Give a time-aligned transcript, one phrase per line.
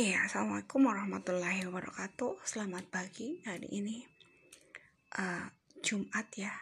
[0.00, 2.40] Iya, assalamualaikum warahmatullahi wabarakatuh.
[2.40, 4.00] Selamat pagi hari ini
[5.12, 5.44] uh,
[5.84, 6.56] Jumat ya.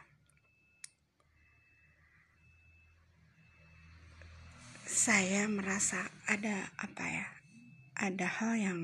[4.83, 7.27] Saya merasa ada apa ya?
[7.95, 8.81] Ada hal yang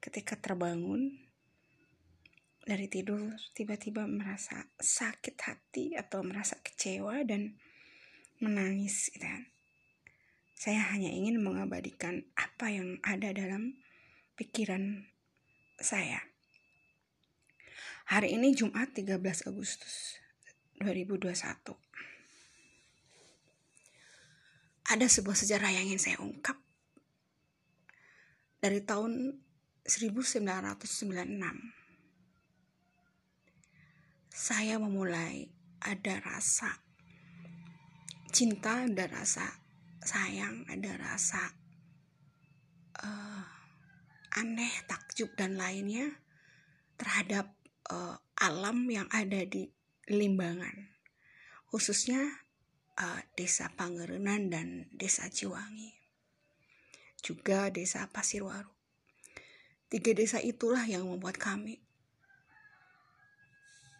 [0.00, 1.12] ketika terbangun
[2.64, 7.60] dari tidur tiba-tiba merasa sakit hati atau merasa kecewa dan
[8.40, 9.53] menangis gitu kan
[10.64, 13.76] saya hanya ingin mengabadikan apa yang ada dalam
[14.32, 15.04] pikiran
[15.76, 16.24] saya.
[18.08, 20.16] Hari ini Jumat 13 Agustus
[20.80, 21.36] 2021.
[24.88, 26.56] Ada sebuah sejarah yang ingin saya ungkap.
[28.64, 29.36] Dari tahun
[29.84, 30.48] 1996.
[34.32, 35.44] Saya memulai
[35.84, 36.80] ada rasa
[38.32, 39.63] cinta, ada rasa
[40.04, 41.40] sayang, ada rasa
[43.00, 43.44] uh,
[44.36, 46.20] aneh, takjub dan lainnya
[47.00, 47.56] terhadap
[47.90, 49.72] uh, alam yang ada di
[50.04, 50.92] Limbangan,
[51.72, 52.20] khususnya
[53.00, 55.96] uh, desa Pangerenan dan desa Ciwangi,
[57.24, 58.68] juga desa Pasirwaru.
[59.88, 61.80] Tiga desa itulah yang membuat kami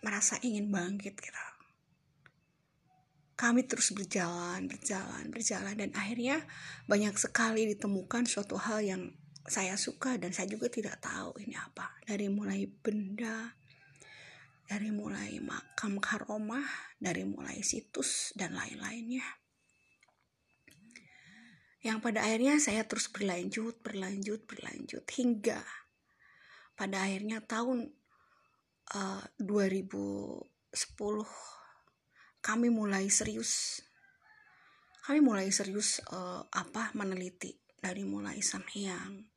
[0.05, 1.54] merasa ingin bangkit gitu
[3.35, 6.43] kami terus berjalan, berjalan, berjalan dan akhirnya
[6.87, 9.03] banyak sekali ditemukan suatu hal yang
[9.45, 11.99] saya suka dan saya juga tidak tahu ini apa.
[12.07, 13.53] Dari mulai benda,
[14.65, 19.27] dari mulai makam karomah, dari mulai situs dan lain-lainnya.
[21.85, 25.61] Yang pada akhirnya saya terus berlanjut, berlanjut, berlanjut hingga
[26.75, 27.93] pada akhirnya tahun
[28.97, 30.49] uh, eh, 2010
[32.45, 33.81] kami mulai serius.
[35.09, 39.33] Kami mulai serius uh, apa meneliti dari mulai Samhyang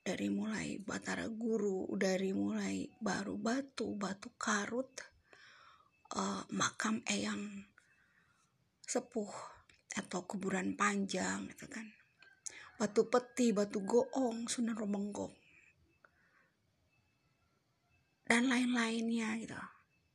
[0.00, 5.04] dari mulai Batara Guru dari mulai baru batu batu karut
[6.16, 7.68] uh, makam eyang
[8.88, 9.32] sepuh
[9.92, 11.92] atau kuburan panjang gitu kan.
[12.80, 15.36] Batu peti batu goong sunan romenggong
[18.24, 19.60] dan lain-lainnya gitu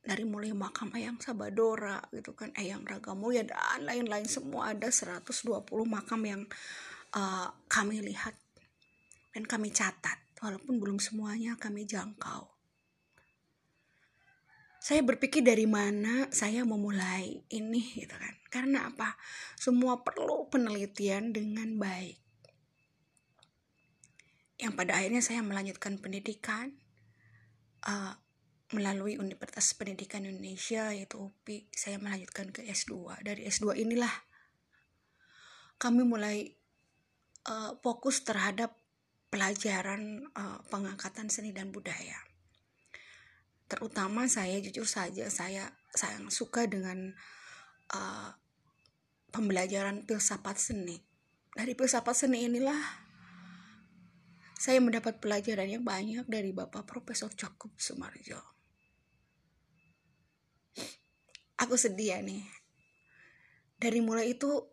[0.08, 5.44] dari mulai makam Eyang Sabadora gitu kan Eyang Ragamuya dan lain-lain semua ada 120
[5.84, 6.48] makam yang
[7.12, 8.32] uh, kami lihat
[9.36, 12.48] dan kami catat walaupun belum semuanya kami jangkau.
[14.80, 18.32] Saya berpikir dari mana saya memulai ini gitu kan.
[18.48, 19.20] Karena apa?
[19.60, 22.16] Semua perlu penelitian dengan baik.
[24.56, 26.72] Yang pada akhirnya saya melanjutkan pendidikan
[27.84, 28.16] uh,
[28.76, 34.12] melalui Universitas Pendidikan Indonesia yaitu UPI saya melanjutkan ke S2 dari S2 inilah
[35.80, 36.52] kami mulai
[37.48, 38.76] uh, fokus terhadap
[39.32, 42.18] pelajaran uh, pengangkatan seni dan budaya.
[43.68, 47.14] Terutama saya jujur saja saya sangat suka dengan
[47.94, 48.30] uh,
[49.32, 51.00] pembelajaran filsafat seni.
[51.56, 52.80] Dari filsafat seni inilah
[54.58, 58.57] saya mendapat pelajaran yang banyak dari Bapak Profesor Cukup Sumarjo
[61.58, 62.42] aku sedih ya nih.
[63.78, 64.66] Dari mulai itu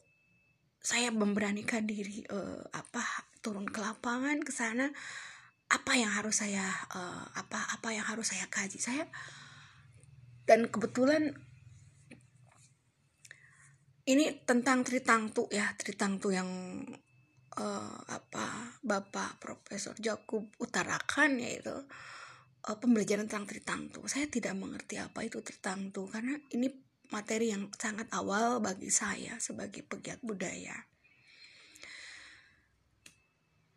[0.81, 3.01] saya memberanikan diri uh, apa
[3.41, 4.89] turun ke lapangan ke sana.
[5.65, 8.77] Apa yang harus saya uh, apa apa yang harus saya kaji?
[8.77, 9.09] Saya
[10.45, 11.33] dan kebetulan
[14.05, 16.49] ini tentang Tritangtu ya Tritangtu yang
[17.57, 21.73] uh, apa Bapak Profesor Jakub utarakan yaitu
[22.65, 24.01] uh, pembelajaran tentang Tritangtu.
[24.09, 26.73] Saya tidak mengerti apa itu Tritangtu karena ini
[27.13, 30.73] materi yang sangat awal bagi saya sebagai pegiat budaya.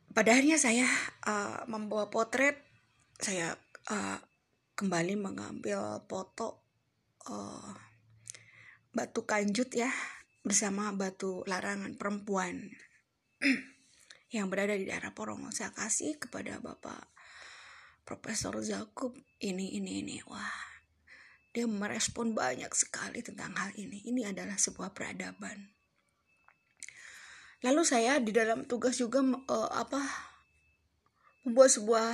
[0.09, 0.89] Pada akhirnya saya
[1.29, 2.59] uh, membawa potret,
[3.21, 3.55] saya
[3.93, 4.19] uh,
[4.75, 6.65] kembali mengambil foto
[7.29, 7.77] uh,
[8.91, 9.93] batu kanjut ya
[10.43, 12.73] bersama batu larangan perempuan
[14.35, 15.53] yang berada di daerah Porongo.
[15.53, 17.18] Saya kasih kepada Bapak
[18.09, 19.13] Profesor Zakub
[19.45, 20.17] ini ini ini.
[20.25, 20.65] Wah
[21.53, 24.01] dia merespon banyak sekali tentang hal ini.
[24.09, 25.69] Ini adalah sebuah peradaban.
[27.61, 30.01] Lalu saya di dalam tugas juga uh, apa
[31.45, 32.11] membuat sebuah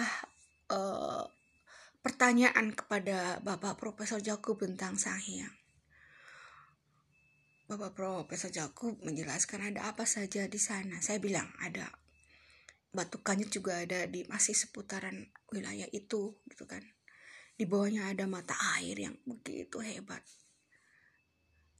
[0.75, 1.23] uh,
[2.03, 5.55] pertanyaan kepada Bapak Profesor Jakub tentang Sahyang
[7.65, 11.01] Bapak Profesor Jakub menjelaskan ada apa saja di sana.
[11.01, 11.89] Saya bilang ada
[12.95, 16.81] batu kanyut juga ada di masih seputaran wilayah itu gitu kan.
[17.55, 20.23] Di bawahnya ada mata air yang begitu hebat.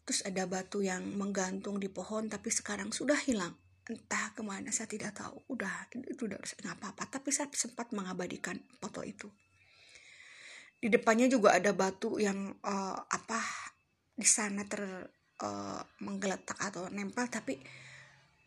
[0.05, 3.55] Terus ada batu yang menggantung di pohon tapi sekarang sudah hilang.
[3.87, 5.39] Entah ke mana saya tidak tahu.
[5.55, 7.19] Udah itu udah nggak apa-apa.
[7.19, 9.31] Tapi saya sempat mengabadikan foto itu.
[10.77, 13.41] Di depannya juga ada batu yang uh, apa
[14.15, 14.85] di sana ter
[15.41, 17.59] uh, menggeletak atau nempel tapi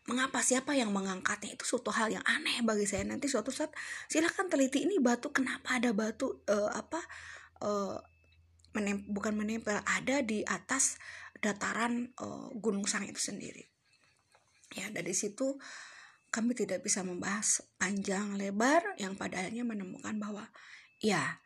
[0.08, 1.54] mengapa siapa yang mengangkatnya?
[1.60, 3.04] Itu suatu hal yang aneh bagi saya.
[3.04, 3.76] Nanti suatu saat
[4.08, 7.04] silahkan teliti ini batu kenapa ada batu uh, apa
[7.62, 8.00] uh,
[8.72, 10.98] menem bukan menempel ada di atas
[11.44, 13.68] dataran uh, Gunung Sang itu sendiri.
[14.74, 15.60] Ya dari situ
[16.32, 20.44] kami tidak bisa membahas panjang lebar yang pada akhirnya menemukan bahwa
[21.00, 21.40] ya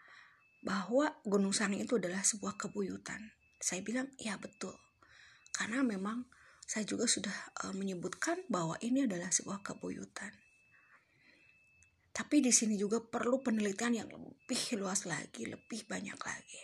[0.62, 3.34] bahwa Gunung Sangi itu adalah sebuah kebuyutan.
[3.58, 4.78] Saya bilang ya betul.
[5.54, 6.30] Karena memang
[6.72, 7.36] saya juga sudah
[7.68, 10.32] uh, menyebutkan bahwa ini adalah sebuah kebuyutan
[12.12, 16.62] tapi di sini juga perlu penelitian yang lebih luas lagi, lebih banyak lagi.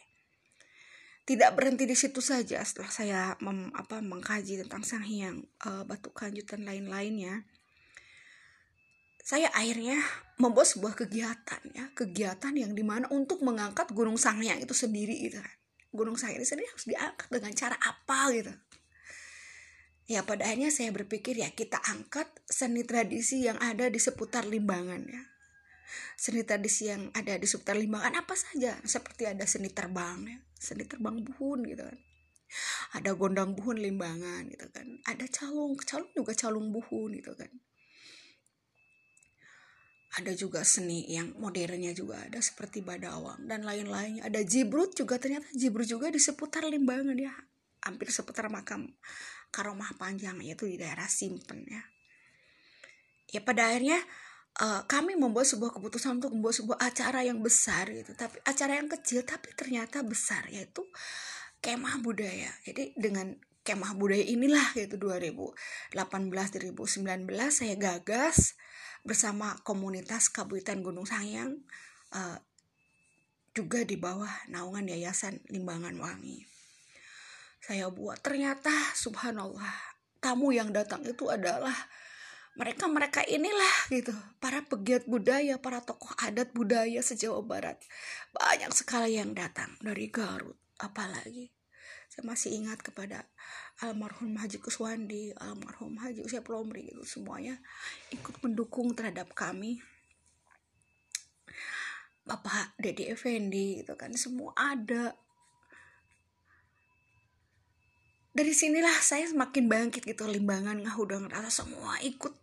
[1.28, 6.12] Tidak berhenti di situ saja setelah saya mem, apa, mengkaji tentang sang hyang, uh, batu
[6.12, 7.48] kanjut lain-lainnya.
[9.28, 10.00] Saya akhirnya
[10.40, 15.44] membuat sebuah kegiatan ya, kegiatan yang di mana untuk mengangkat Gunung Sanghyang itu sendiri gitu
[15.44, 15.56] kan.
[15.92, 18.54] Gunung Sanghyang ini sendiri harus diangkat dengan cara apa gitu.
[20.08, 25.04] Ya pada akhirnya saya berpikir ya kita angkat seni tradisi yang ada di seputar Limbangan
[25.04, 25.24] ya.
[26.16, 28.80] Seni tradisi yang ada di seputar Limbangan apa saja?
[28.88, 30.40] Seperti ada seni terbang ya.
[30.56, 32.00] Seni terbang buhun gitu kan.
[32.96, 34.88] Ada gondang buhun Limbangan gitu kan.
[35.04, 37.52] Ada calung calung juga calung buhun gitu kan.
[40.24, 44.24] Ada juga seni yang modernnya juga ada seperti badawang dan lain-lainnya.
[44.24, 47.36] Ada jibrut juga ternyata jibrut juga di seputar Limbangan ya.
[47.84, 48.88] Hampir seputar makam
[49.50, 51.84] Karomah Panjang yaitu di daerah Simpen ya
[53.28, 54.00] ya pada akhirnya
[54.64, 58.88] uh, kami membuat sebuah keputusan untuk membuat sebuah acara yang besar gitu tapi acara yang
[58.88, 60.86] kecil tapi ternyata besar yaitu
[61.60, 63.36] kemah budaya jadi dengan
[63.68, 68.56] kemah budaya inilah yaitu 2018 2019 saya gagas
[69.08, 71.64] bersama komunitas Kabupaten Gunung Sanghyang
[72.12, 72.40] uh,
[73.56, 76.57] juga di bawah naungan Yayasan Limbangan Wangi.
[77.68, 79.76] Saya buat ternyata subhanallah
[80.24, 81.76] tamu yang datang itu adalah
[82.56, 84.16] mereka mereka inilah gitu.
[84.40, 87.76] Para pegiat budaya para tokoh adat budaya sejauh barat.
[88.32, 91.52] Banyak sekali yang datang dari Garut apalagi.
[92.08, 93.28] Saya masih ingat kepada
[93.84, 97.60] almarhum Haji Kuswandi almarhum Haji Usia Plomri itu semuanya
[98.16, 99.84] ikut mendukung terhadap kami.
[102.24, 104.16] Bapak Dedi Effendi itu kan.
[104.16, 105.20] Semua ada
[108.38, 112.38] dari sinilah saya semakin bangkit gitu limbangan udah ngerasa semua ikut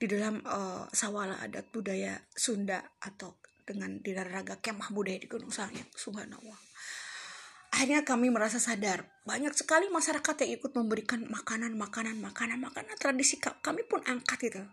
[0.00, 3.36] di dalam uh, sawala adat budaya Sunda atau
[3.68, 6.56] dengan raga kemah budaya di Gunung Sangya subhanallah
[7.76, 13.36] akhirnya kami merasa sadar banyak sekali masyarakat yang ikut memberikan makanan makanan makanan makanan tradisi
[13.60, 14.64] kami pun angkat itu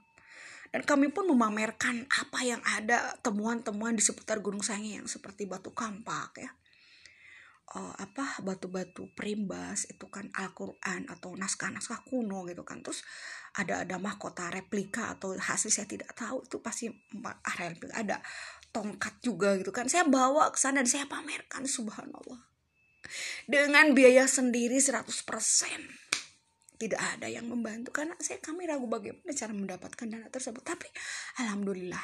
[0.72, 5.76] dan kami pun memamerkan apa yang ada temuan-temuan di seputar Gunung Sangi yang seperti batu
[5.76, 6.52] kampak ya
[7.76, 12.84] uh, apa batu-batu primbas itu kan Al-Qur'an atau naskah-naskah kuno gitu kan.
[12.84, 13.04] Terus
[13.56, 16.88] ada ada mahkota replika atau hasil saya tidak tahu itu pasti
[17.24, 18.18] ah, replika ada
[18.76, 19.88] tongkat juga gitu kan.
[19.88, 22.48] Saya bawa ke sana dan saya pamerkan subhanallah.
[23.44, 25.04] Dengan biaya sendiri 100%
[26.80, 30.90] tidak ada yang membantu karena saya kami ragu bagaimana cara mendapatkan dana tersebut tapi
[31.38, 32.02] alhamdulillah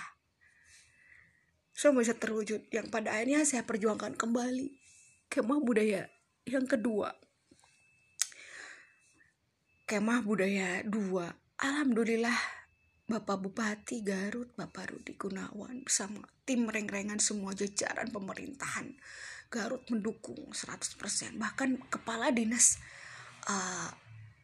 [1.74, 4.87] semua bisa terwujud yang pada akhirnya saya perjuangkan kembali
[5.28, 6.08] kemah budaya
[6.48, 7.16] yang kedua
[9.88, 12.58] kemah budaya dua alhamdulillah
[13.08, 19.00] Bapak Bupati Garut, Bapak Rudi Gunawan bersama tim reng-rengan semua jajaran pemerintahan
[19.48, 21.40] Garut mendukung 100%.
[21.40, 22.76] Bahkan kepala dinas
[23.48, 23.88] uh,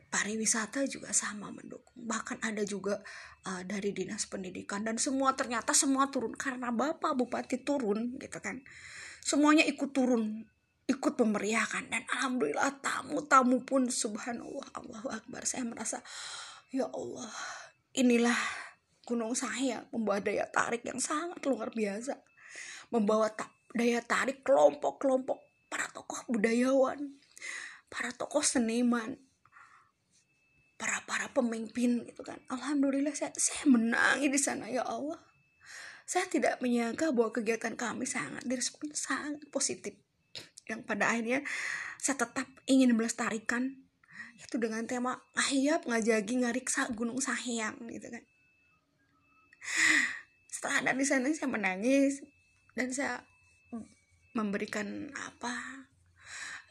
[0.07, 2.07] pariwisata juga sama mendukung.
[2.07, 3.03] Bahkan ada juga
[3.43, 8.63] uh, dari dinas pendidikan dan semua ternyata semua turun karena Bapak Bupati turun gitu kan.
[9.19, 10.47] Semuanya ikut turun
[10.87, 11.89] ikut memeriahkan.
[11.91, 15.47] Dan alhamdulillah tamu-tamu pun subhanallah Allahu Akbar.
[15.47, 16.03] Saya merasa
[16.71, 17.31] ya Allah
[17.95, 18.37] inilah
[19.07, 19.87] gunung saya.
[19.91, 22.19] Membawa daya tarik yang sangat luar biasa.
[22.91, 25.39] Membawa ta daya tarik kelompok-kelompok
[25.73, 27.17] para tokoh budayawan
[27.93, 29.17] para tokoh seniman
[30.77, 32.41] para para pemimpin gitu kan.
[32.49, 35.21] Alhamdulillah saya saya menangi di sana ya Allah.
[36.03, 39.95] Saya tidak menyangka bahwa kegiatan kami sangat direspon sangat positif
[40.67, 41.43] yang pada akhirnya
[41.99, 43.83] saya tetap ingin melestarikan
[44.39, 48.23] itu dengan tema ngahiyap ngajagi ngariksa gunung sahyang gitu kan.
[50.51, 52.23] Setelah ada di sana saya menangis
[52.75, 53.23] dan saya
[54.33, 55.85] memberikan apa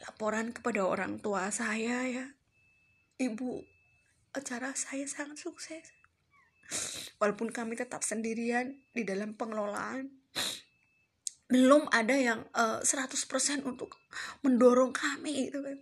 [0.03, 2.25] laporan kepada orang tua saya ya.
[3.17, 3.63] Ibu
[4.35, 5.93] acara saya sangat sukses.
[7.21, 10.09] Walaupun kami tetap sendirian di dalam pengelolaan
[11.53, 14.01] belum ada yang uh, eh, 100% untuk
[14.41, 15.77] mendorong kami gitu kan.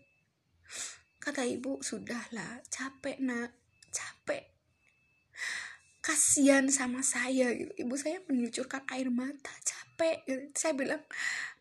[1.24, 3.56] Kata ibu sudahlah capek nak
[3.88, 4.52] capek.
[6.04, 7.72] Kasihan sama saya gitu.
[7.88, 10.44] Ibu saya menyucurkan air mata capek gitu.
[10.60, 11.00] saya bilang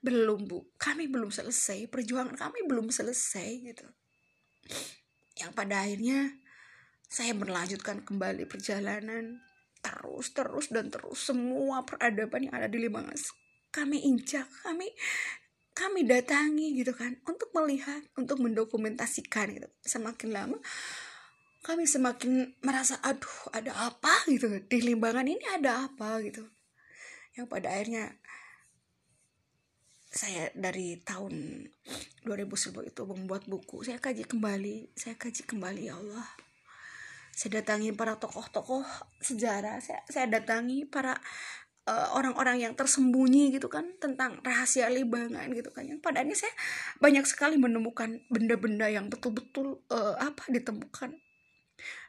[0.03, 0.67] belum bu.
[0.75, 1.87] Kami belum selesai.
[1.87, 3.87] Perjuangan kami belum selesai gitu.
[5.39, 6.35] Yang pada akhirnya
[7.07, 9.39] saya melanjutkan kembali perjalanan
[9.81, 13.33] terus terus dan terus semua peradaban yang ada di Limangas
[13.71, 14.91] kami injak kami
[15.81, 17.17] kami datangi gitu kan.
[17.25, 19.69] Untuk melihat untuk mendokumentasikan gitu.
[19.81, 20.59] Semakin lama
[21.61, 24.49] kami semakin merasa aduh ada apa gitu.
[24.69, 26.45] Di limbangan ini ada apa gitu.
[27.37, 28.17] Yang pada akhirnya
[30.11, 31.65] saya dari tahun
[32.27, 33.87] 2010 itu membuat buku.
[33.87, 36.29] Saya kaji kembali saya kaji kembali ya Allah.
[37.31, 38.85] Saya datangi para tokoh-tokoh
[39.23, 39.79] sejarah.
[39.81, 41.17] Saya saya datangi para
[42.15, 45.87] orang-orang uh, yang tersembunyi gitu kan tentang rahasia libangan gitu kan.
[45.87, 46.53] Yang padanya saya
[46.99, 51.17] banyak sekali menemukan benda-benda yang betul-betul uh, apa ditemukan.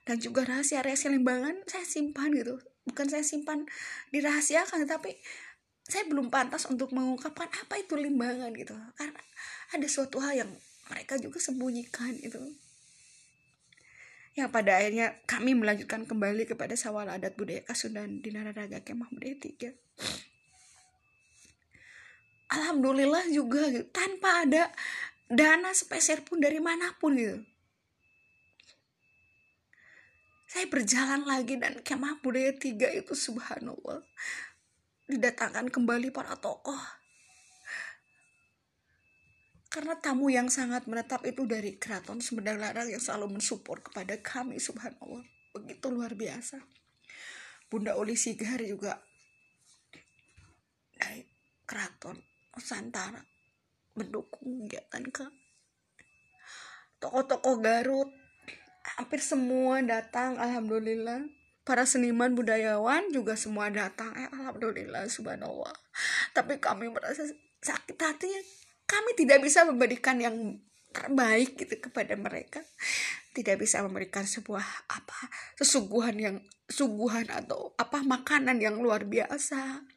[0.01, 2.57] Dan juga rahasia-rahasia limbangan saya simpan gitu.
[2.89, 3.69] Bukan saya simpan
[4.09, 5.13] dirahasiakan tapi
[5.85, 8.73] saya belum pantas untuk mengungkapkan apa itu limbangan gitu.
[8.97, 9.21] Karena
[9.71, 10.51] ada suatu hal yang
[10.89, 12.39] mereka juga sembunyikan itu
[14.31, 19.35] yang pada akhirnya kami melanjutkan kembali kepada sawal adat budaya Kasundan di Nararaga Kemah Budaya
[19.35, 19.75] 3
[22.51, 24.67] Alhamdulillah juga gitu, tanpa ada
[25.31, 27.39] dana sepeser pun dari mana pun gitu.
[30.51, 34.03] Saya berjalan lagi dan kemah budaya tiga itu subhanallah
[35.07, 36.75] didatangkan kembali para tokoh
[39.71, 44.59] karena tamu yang sangat menetap itu dari keraton Sumedang Larang yang selalu mensupport kepada kami
[44.59, 45.23] subhanallah.
[45.55, 46.59] Begitu luar biasa.
[47.71, 48.99] Bunda Oli Sigar juga
[50.91, 51.23] dari
[51.63, 52.19] keraton
[52.51, 53.23] Nusantara
[53.95, 55.39] mendukung kegiatan kami.
[56.99, 58.11] Tokoh-tokoh Garut
[58.99, 61.31] hampir semua datang alhamdulillah.
[61.63, 65.71] Para seniman budayawan juga semua datang eh, alhamdulillah subhanallah.
[66.35, 67.23] Tapi kami merasa
[67.63, 68.41] sakit hatinya
[68.91, 70.59] kami tidak bisa memberikan yang
[70.91, 72.59] terbaik gitu kepada mereka.
[73.31, 76.35] Tidak bisa memberikan sebuah apa sesuguhan yang
[76.67, 79.87] suguhan atau apa makanan yang luar biasa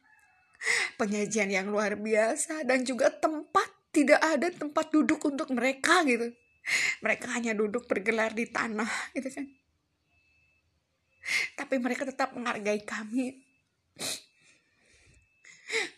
[0.95, 6.31] penyajian yang luar biasa dan juga tempat tidak ada tempat duduk untuk mereka gitu.
[7.05, 9.45] Mereka hanya duduk bergelar di tanah gitu kan.
[11.57, 13.45] Tapi mereka tetap menghargai kami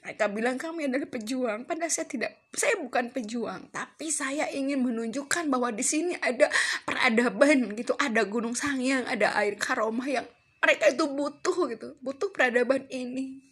[0.04, 1.68] mereka bilang kami adalah pejuang.
[1.68, 6.48] Padahal saya tidak saya bukan pejuang tapi saya ingin menunjukkan bahwa di sini ada
[6.88, 10.26] peradaban gitu ada gunung sangyang ada air karomah yang
[10.64, 13.44] mereka itu butuh gitu butuh peradaban ini.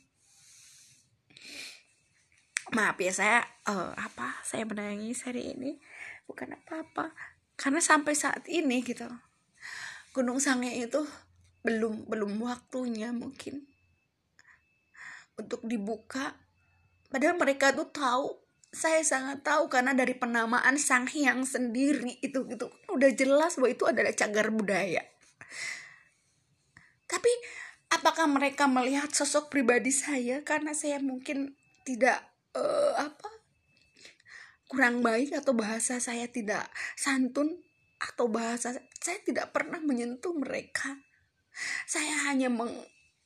[2.74, 5.78] Maaf ya saya uh, apa saya menangis hari ini.
[6.26, 7.14] Bukan apa-apa
[7.56, 9.08] karena sampai saat ini gitu
[10.16, 11.04] gunung sangyang itu
[11.66, 13.68] belum belum waktunya mungkin
[15.40, 16.36] untuk dibuka.
[17.12, 22.68] Padahal mereka tuh tahu saya sangat tahu karena dari penamaan sang hyang sendiri itu gitu.
[22.92, 25.00] Udah jelas bahwa itu adalah cagar budaya.
[27.08, 27.32] Tapi
[27.96, 30.44] apakah mereka melihat sosok pribadi saya?
[30.44, 31.56] Karena saya mungkin
[31.88, 32.20] tidak
[32.52, 33.30] uh, apa
[34.66, 36.68] kurang baik atau bahasa saya tidak
[37.00, 37.64] santun
[38.02, 41.00] atau bahasa saya tidak pernah menyentuh mereka.
[41.88, 42.52] Saya hanya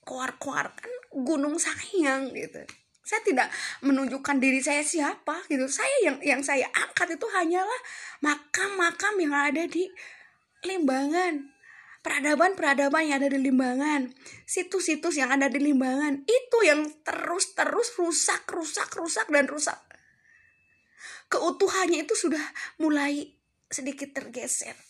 [0.09, 0.89] mengkoar-koarkan
[1.21, 2.65] gunung sayang gitu.
[3.05, 3.53] Saya tidak
[3.85, 5.69] menunjukkan diri saya siapa gitu.
[5.69, 7.81] Saya yang yang saya angkat itu hanyalah
[8.25, 9.85] makam-makam yang ada di
[10.65, 11.53] Limbangan.
[12.01, 14.09] Peradaban-peradaban yang ada di Limbangan.
[14.49, 16.25] Situs-situs yang ada di Limbangan.
[16.25, 19.77] Itu yang terus-terus rusak rusak rusak dan rusak.
[21.29, 22.41] Keutuhannya itu sudah
[22.81, 23.37] mulai
[23.69, 24.88] sedikit tergeser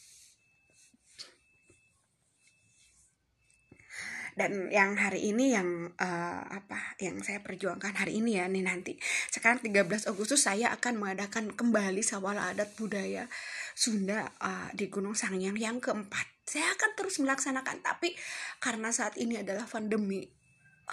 [4.38, 8.93] dan yang hari ini yang uh, apa yang saya perjuangkan hari ini ya nih nanti.
[9.31, 13.25] Sekarang 13 Agustus saya akan mengadakan kembali sawal adat budaya
[13.74, 16.25] Sunda uh, di Gunung Sangyang yang keempat.
[16.45, 18.13] Saya akan terus melaksanakan tapi
[18.57, 20.25] karena saat ini adalah pandemi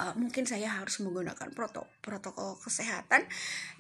[0.00, 3.25] uh, mungkin saya harus menggunakan protokol protokol kesehatan.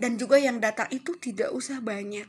[0.00, 2.26] Dan juga yang datang itu tidak usah banyak.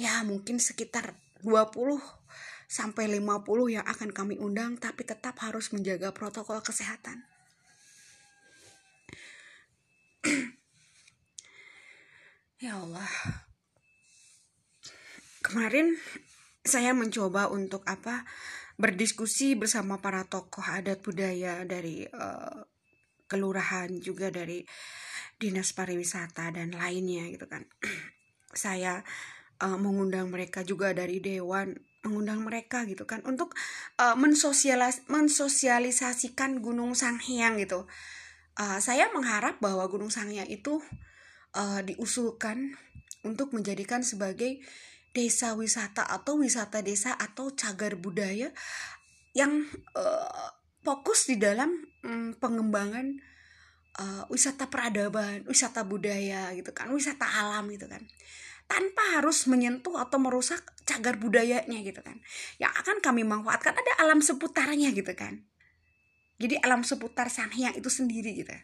[0.00, 2.19] Ya mungkin sekitar 20
[2.70, 7.26] sampai 50 yang akan kami undang tapi tetap harus menjaga protokol kesehatan.
[12.62, 13.10] ya Allah.
[15.42, 15.98] Kemarin
[16.62, 18.22] saya mencoba untuk apa
[18.78, 22.62] berdiskusi bersama para tokoh adat budaya dari uh,
[23.26, 24.62] kelurahan juga dari
[25.40, 27.64] dinas pariwisata dan lainnya gitu kan
[28.56, 29.00] saya
[29.60, 33.52] uh, mengundang mereka juga dari dewan mengundang mereka gitu kan untuk
[34.00, 37.84] uh, mensosialis mensosialisasikan Gunung Sanghyang gitu.
[38.56, 40.80] Uh, saya mengharap bahwa Gunung Sanghyang itu
[41.56, 42.76] uh, diusulkan
[43.20, 44.64] untuk menjadikan sebagai
[45.12, 48.54] desa wisata atau wisata desa atau cagar budaya
[49.36, 51.68] yang uh, fokus di dalam
[52.06, 53.20] um, pengembangan
[54.00, 58.00] uh, wisata peradaban, wisata budaya gitu kan, wisata alam gitu kan
[58.70, 62.22] tanpa harus menyentuh atau merusak cagar budayanya gitu kan.
[62.62, 65.42] Yang akan kami manfaatkan ada alam seputarnya gitu kan.
[66.38, 68.54] Jadi alam seputar Sanhyang itu sendiri gitu.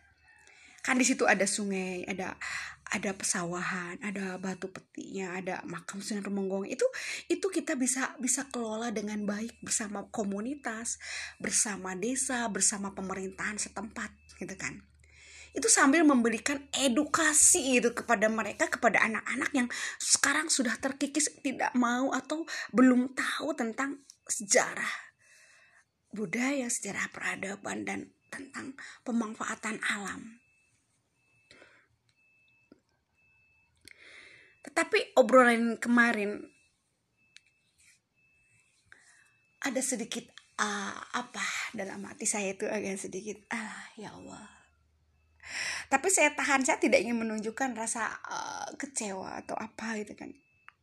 [0.87, 2.39] Kan di situ ada sungai ada
[2.87, 6.87] ada pesawahan ada batu petinya ada makam Sunan Remonggong itu
[7.27, 11.03] itu kita bisa bisa kelola dengan baik bersama komunitas
[11.43, 14.87] bersama desa bersama pemerintahan setempat gitu kan
[15.57, 22.13] itu sambil memberikan edukasi itu kepada mereka kepada anak-anak yang sekarang sudah terkikis tidak mau
[22.13, 22.45] atau
[22.77, 25.09] belum tahu tentang sejarah
[26.13, 30.45] budaya, sejarah peradaban dan tentang pemanfaatan alam.
[34.61, 36.53] Tetapi obrolan kemarin
[39.65, 40.27] ada sedikit
[40.61, 44.56] uh, apa dalam hati saya itu agak sedikit ah ya Allah
[45.93, 50.31] tapi saya tahan saya tidak ingin menunjukkan rasa uh, kecewa atau apa gitu kan.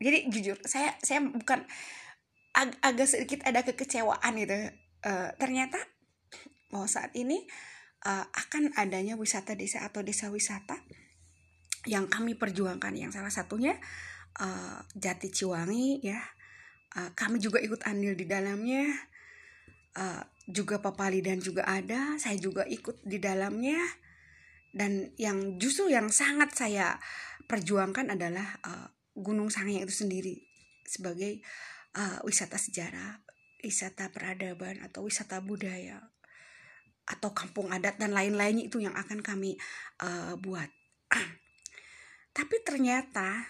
[0.03, 1.63] Jadi jujur saya saya bukan
[2.53, 4.55] ag agak sedikit ada kekecewaan gitu.
[5.03, 5.79] Uh, ternyata
[6.71, 7.43] bahwa saat ini
[8.07, 10.79] uh, akan adanya wisata desa atau desa wisata
[11.87, 12.93] yang kami perjuangkan.
[12.95, 13.73] Yang salah satunya
[14.39, 16.19] uh, Jati Ciwangi ya.
[16.93, 18.85] Uh, kami juga ikut andil di dalamnya.
[19.93, 22.19] Uh, juga Papali dan juga ada.
[22.19, 23.79] Saya juga ikut di dalamnya
[24.73, 26.97] dan yang justru yang sangat saya
[27.45, 30.49] perjuangkan adalah uh, Gunung Sangyang itu sendiri
[30.81, 31.45] sebagai
[31.93, 33.21] uh, wisata sejarah,
[33.61, 36.01] wisata peradaban atau wisata budaya
[37.05, 39.61] atau kampung adat dan lain-lainnya itu yang akan kami
[40.01, 40.73] uh, buat.
[42.37, 43.45] Tapi ternyata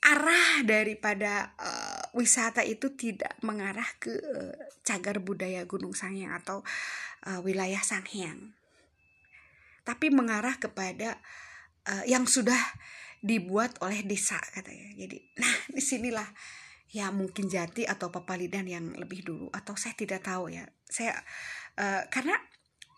[0.00, 6.64] arah daripada uh, wisata itu tidak mengarah ke uh, cagar budaya Gunung Sangyang atau
[7.28, 8.55] uh, wilayah Sangyang
[9.86, 11.22] tapi mengarah kepada
[11.86, 12.58] uh, yang sudah
[13.22, 14.90] dibuat oleh desa katanya.
[14.98, 16.26] Jadi, nah di sinilah
[16.90, 20.66] ya mungkin Jati atau Papalidan yang lebih dulu atau saya tidak tahu ya.
[20.90, 21.14] Saya
[21.78, 22.34] uh, karena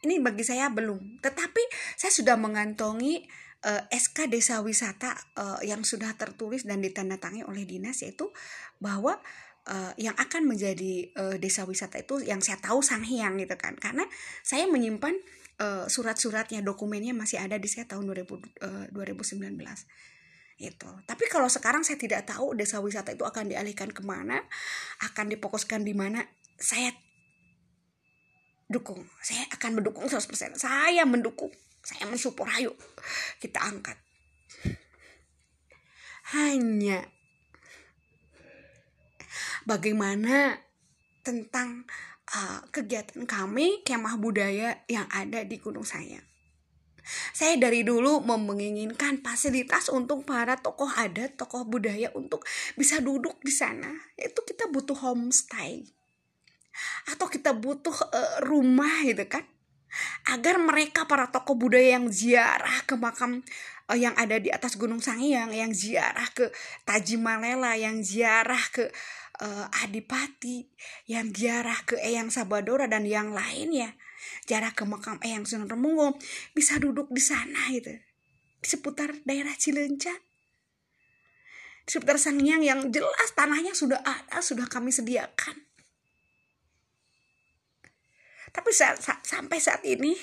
[0.09, 1.21] ini bagi saya belum.
[1.21, 1.63] Tetapi
[1.99, 3.27] saya sudah mengantongi
[3.67, 8.31] uh, SK Desa Wisata uh, yang sudah tertulis dan ditandatangani oleh dinas yaitu
[8.79, 9.19] bahwa
[9.69, 13.77] uh, yang akan menjadi uh, desa wisata itu yang saya tahu Sanghyang gitu kan.
[13.77, 14.07] Karena
[14.47, 15.15] saya menyimpan
[15.61, 18.27] uh, surat-suratnya dokumennya masih ada di saya tahun 2000,
[18.65, 19.55] uh, 2019
[20.59, 24.43] itu tapi kalau sekarang saya tidak tahu desa wisata itu akan dialihkan ke mana
[25.07, 26.27] akan difokuskan di mana
[26.59, 26.91] saya
[28.69, 29.01] dukung.
[29.25, 31.51] Saya akan mendukung 100% saya mendukung.
[31.81, 32.53] Saya mensupport.
[32.61, 32.73] Ayo
[33.41, 33.97] kita angkat.
[36.37, 37.09] Hanya
[39.65, 40.61] bagaimana
[41.25, 41.89] tentang
[42.35, 46.25] uh, kegiatan kami kemah budaya yang ada di Gunung Sayang.
[47.33, 52.45] Saya dari dulu menginginkan fasilitas untuk para tokoh adat, tokoh budaya untuk
[52.77, 53.89] bisa duduk di sana.
[54.13, 55.89] Itu kita butuh homestay.
[57.09, 59.49] Atau kita butuh uh, rumah gitu kan.
[60.29, 63.41] Agar mereka para tokoh budaya yang ziarah ke makam
[63.89, 66.53] uh, yang ada di atas Gunung Sangiang, yang ziarah ke
[66.85, 68.93] Tajimalela, yang ziarah ke
[69.43, 70.67] uh, Adipati,
[71.07, 73.95] yang jarah ke Eyang Sabadora dan yang lainnya,
[74.47, 76.19] jarah ke makam Eyang Sunan Remunggo,
[76.55, 77.95] bisa duduk di sana gitu.
[78.59, 80.19] Di seputar daerah Cilencah.
[81.87, 85.69] Di seputar Sangyang yang jelas tanahnya sudah ada, sudah kami sediakan.
[88.49, 90.17] Tapi saat, saat, sampai saat ini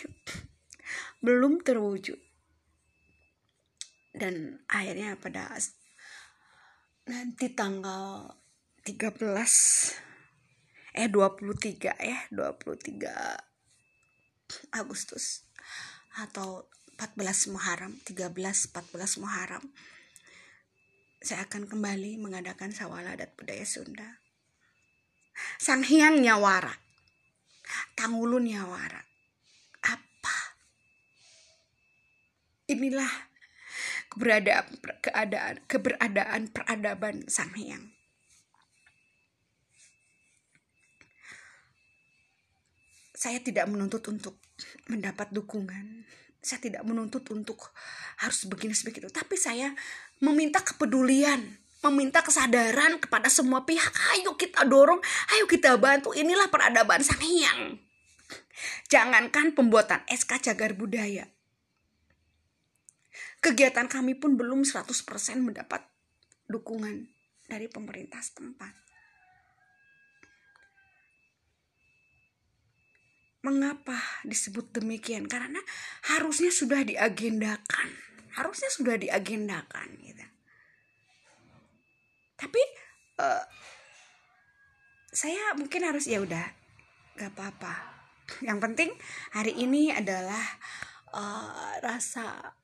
[1.23, 2.19] belum terwujud.
[4.15, 5.55] Dan akhirnya pada
[7.05, 8.33] nanti tanggal
[8.85, 9.17] 13
[10.93, 15.41] eh 23 ya 23 Agustus.
[16.13, 16.69] Atau
[17.01, 19.73] 14 Muharram 13 14 Muharram.
[21.17, 24.21] Saya akan kembali mengadakan sawala adat budaya Sunda.
[25.57, 26.77] Sang Hyang Nyawara.
[27.97, 29.01] Tangulun Nyawara.
[29.81, 30.37] Apa?
[32.69, 33.33] Inilah
[34.13, 37.94] keberadaan keadaan keberadaan peradaban Sang Hyang
[43.25, 44.37] saya tidak menuntut untuk
[44.85, 46.05] mendapat dukungan.
[46.45, 47.73] Saya tidak menuntut untuk
[48.21, 49.73] harus begini begitu tapi saya
[50.21, 51.41] meminta kepedulian
[51.81, 53.89] meminta kesadaran kepada semua pihak.
[54.13, 55.01] Ayo kita dorong
[55.33, 56.13] ayo kita bantu.
[56.13, 57.81] Inilah peradaban sang hyang
[58.93, 61.25] jangankan pembuatan SK cagar budaya.
[63.41, 64.85] Kegiatan kami pun belum 100%
[65.41, 65.81] mendapat
[66.45, 67.09] dukungan
[67.49, 68.84] dari pemerintah setempat
[73.45, 75.29] Mengapa disebut demikian?
[75.29, 75.61] Karena
[76.09, 77.93] harusnya sudah diagendakan,
[78.33, 80.25] harusnya sudah diagendakan gitu.
[82.41, 82.61] Tapi
[83.21, 83.45] uh,
[85.13, 86.49] saya mungkin harus ya udah,
[87.21, 87.73] gak apa-apa.
[88.41, 88.89] Yang penting
[89.29, 90.41] hari ini adalah
[91.13, 92.57] uh, rasa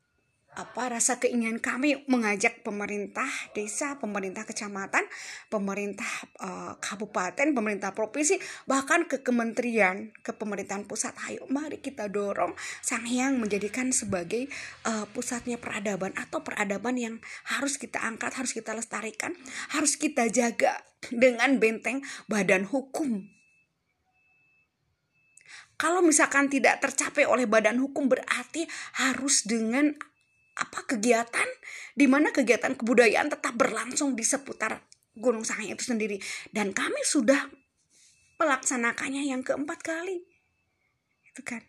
[0.51, 5.07] apa rasa keinginan kami mengajak pemerintah desa, pemerintah kecamatan,
[5.47, 6.11] pemerintah
[6.43, 8.35] uh, kabupaten, pemerintah provinsi,
[8.67, 11.15] bahkan ke kementerian, ke pemerintahan pusat.
[11.31, 12.51] Ayo mari kita dorong
[12.83, 14.51] Sang Hyang menjadikan sebagai
[14.83, 17.15] uh, pusatnya peradaban atau peradaban yang
[17.47, 19.31] harus kita angkat, harus kita lestarikan,
[19.71, 20.83] harus kita jaga
[21.15, 23.31] dengan benteng badan hukum
[25.81, 28.69] kalau misalkan tidak tercapai oleh badan hukum berarti
[29.01, 29.97] harus dengan
[30.61, 31.49] apa kegiatan
[31.97, 34.77] di mana kegiatan kebudayaan tetap berlangsung di seputar
[35.11, 36.21] Gunung Sangay itu sendiri.
[36.53, 37.49] Dan kami sudah
[38.39, 40.23] melaksanakannya yang keempat kali.
[41.27, 41.61] Itu kan?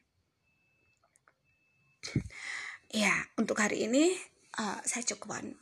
[2.93, 4.13] Ya untuk hari ini
[4.61, 5.57] uh, saya cukupan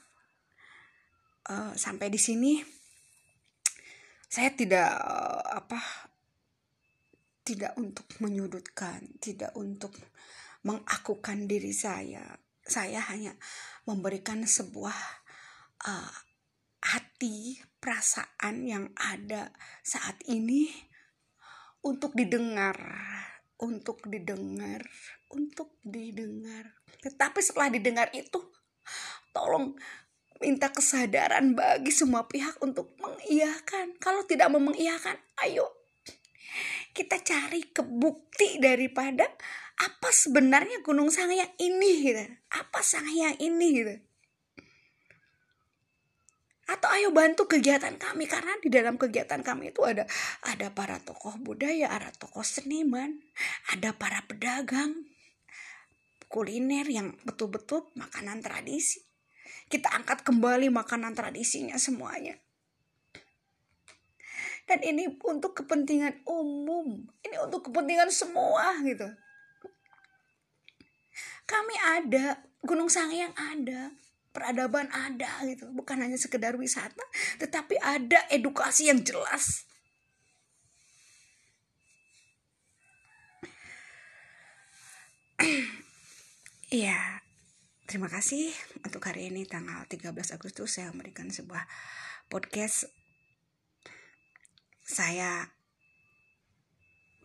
[1.46, 2.58] uh, sampai di sini.
[4.30, 5.78] Saya tidak uh, apa
[7.46, 9.94] tidak untuk menyudutkan tidak untuk
[10.62, 12.34] mengakukan diri saya
[12.70, 13.34] saya hanya
[13.82, 14.94] memberikan sebuah
[15.82, 16.14] uh,
[16.80, 19.50] hati perasaan yang ada
[19.82, 20.70] saat ini
[21.82, 22.78] untuk didengar
[23.60, 24.80] untuk didengar
[25.34, 26.80] untuk didengar.
[27.04, 28.40] Tetapi setelah didengar itu
[29.36, 29.76] tolong
[30.40, 34.00] minta kesadaran bagi semua pihak untuk mengiyakan.
[34.00, 35.80] Kalau tidak mau mengiyakan ayo
[36.90, 39.26] kita cari kebukti daripada
[39.80, 42.24] apa sebenarnya Gunung Sangyang ini gitu.
[42.52, 43.94] Apa Sangyang ini gitu.
[46.70, 50.06] Atau ayo bantu kegiatan kami karena di dalam kegiatan kami itu ada
[50.46, 53.18] ada para tokoh budaya, ada tokoh seniman,
[53.74, 54.94] ada para pedagang
[56.30, 59.02] kuliner yang betul-betul makanan tradisi.
[59.66, 62.38] Kita angkat kembali makanan tradisinya semuanya.
[64.70, 67.02] Dan ini untuk kepentingan umum.
[67.26, 69.10] Ini untuk kepentingan semua gitu
[71.50, 73.90] kami ada Gunung Sangyang ada
[74.30, 75.66] peradaban ada gitu.
[75.74, 77.02] Bukan hanya sekedar wisata
[77.42, 79.66] tetapi ada edukasi yang jelas.
[86.70, 87.18] Iya,
[87.90, 88.54] terima kasih
[88.86, 91.66] untuk hari ini tanggal 13 Agustus saya memberikan sebuah
[92.30, 92.86] podcast.
[94.86, 95.50] Saya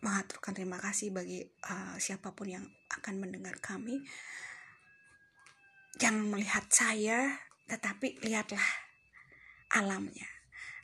[0.06, 2.62] mengaturkan terima kasih bagi uh, siapa pun yang
[2.94, 4.06] akan mendengar kami.
[5.98, 8.62] Jangan melihat saya, tetapi lihatlah
[9.74, 10.30] alamnya.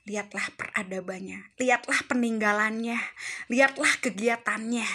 [0.03, 2.99] Lihatlah peradabannya, lihatlah peninggalannya,
[3.47, 4.89] lihatlah kegiatannya.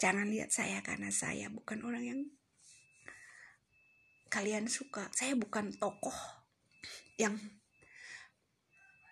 [0.00, 2.20] Jangan lihat saya karena saya bukan orang yang
[4.32, 5.12] kalian suka.
[5.12, 6.16] Saya bukan tokoh
[7.20, 7.36] yang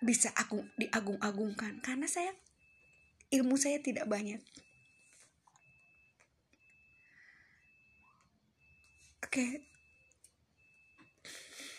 [0.01, 2.33] bisa agung diagung-agungkan karena saya
[3.29, 4.41] ilmu saya tidak banyak.
[9.25, 9.69] Oke.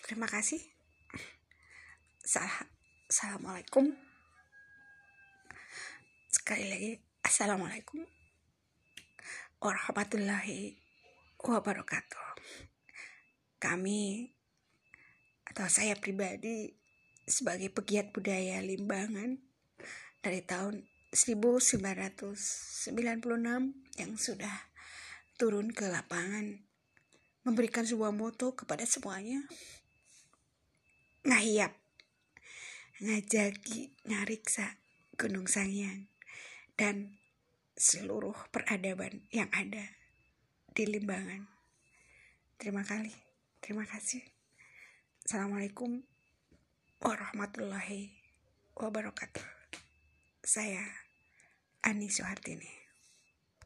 [0.06, 0.62] Terima kasih.
[3.10, 3.90] Assalamualaikum.
[6.30, 6.92] Sekali lagi,
[7.26, 8.06] Assalamualaikum
[9.60, 10.78] warahmatullahi
[11.42, 12.28] wabarakatuh.
[13.60, 14.30] Kami
[15.50, 16.72] atau saya pribadi
[17.28, 19.42] sebagai pegiat budaya Limbangan
[20.24, 22.94] dari tahun 1996
[23.98, 24.56] yang sudah
[25.42, 26.62] turun ke lapangan
[27.42, 29.42] memberikan sebuah moto kepada semuanya.
[31.26, 31.74] Ngahiap
[33.02, 34.78] ngajaki ngariksa
[35.18, 36.06] Gunung Sangyang
[36.78, 37.18] dan
[37.74, 39.98] seluruh peradaban yang ada
[40.78, 41.50] di Limbangan.
[42.62, 43.30] Terima kasih
[43.64, 44.26] terima kasih.
[45.26, 46.02] Assalamualaikum
[47.02, 48.14] warahmatullahi
[48.74, 49.59] wabarakatuh
[50.44, 50.84] saya
[51.84, 52.79] Ani Soehartini